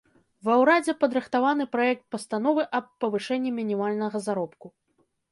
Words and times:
Ва 0.47 0.53
ўрадзе 0.61 0.93
падрыхтаваны 1.01 1.67
праект 1.75 2.01
пастановы 2.15 2.65
аб 2.77 2.85
павышэнні 3.05 3.51
мінімальнага 3.59 4.17
заробку. 4.29 4.67